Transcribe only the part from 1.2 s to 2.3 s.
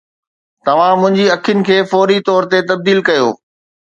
اکين کي فوري